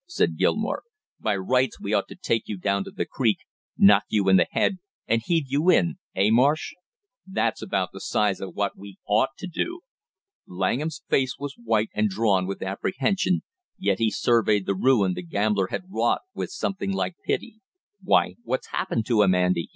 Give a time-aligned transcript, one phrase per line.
[0.07, 0.81] said Gilmore.
[1.19, 3.37] "By rights we ought to take you down to the creek,
[3.77, 6.73] knock you in the head and heave you in eh, Marsh?
[7.27, 9.81] That's about the size of what we ought to do!"
[10.47, 13.43] Langham's face was white and drawn with apprehension,
[13.77, 17.57] yet he surveyed the ruin the gambler had wrought with something like pity.
[18.01, 19.69] "Why, what's happened to him, Andy?"